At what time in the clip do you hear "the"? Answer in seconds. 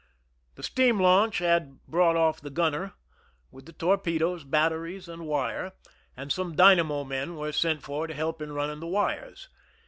0.55-0.63, 2.41-2.49, 3.67-3.71, 8.79-8.87